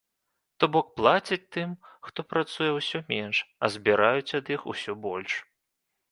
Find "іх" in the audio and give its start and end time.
4.55-4.65